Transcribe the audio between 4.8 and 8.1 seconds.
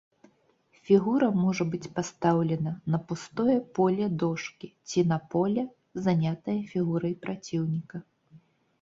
ці на поле, занятае фігурай праціўніка.